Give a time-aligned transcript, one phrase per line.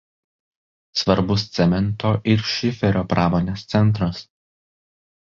[1.01, 4.23] Svarbus cemento ir šiferio pramonės centras.